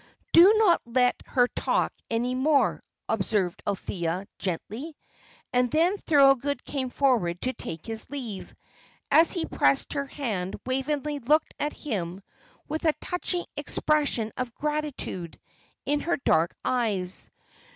[0.33, 4.97] "Do not let her talk any more," observed Althea, gently;
[5.53, 8.55] and then Thorold came forward to take his leave.
[9.11, 12.23] As he pressed her hand, Waveney looked at him
[12.67, 15.39] with a touching expression of gratitude
[15.85, 17.29] in her dark eyes.